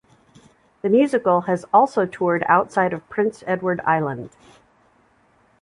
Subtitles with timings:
[0.81, 4.31] The musical has also toured outside of Prince Edward Island.